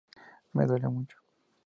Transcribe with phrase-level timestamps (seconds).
[0.53, 1.17] Me duele mucho.